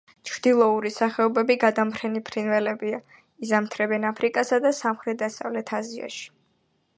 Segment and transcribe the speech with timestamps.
[0.27, 3.01] ჩრდილოური სახეობები გადამფრენი ფრინველებია,
[3.49, 6.27] იზამთრებენ აფრიკასა და სამხრეთ-დასავლეთ აზიაში.